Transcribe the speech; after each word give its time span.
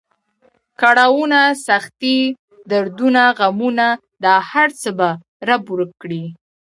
کړاونه، 0.81 1.39
سختۍ، 1.65 2.19
دردونه، 2.71 3.21
غمونه 3.39 3.87
دا 4.23 4.35
هر 4.51 4.69
څه 4.81 4.89
به 4.97 5.09
رب 5.47 5.63
ورک 5.73 5.91
کړي. 6.01 6.23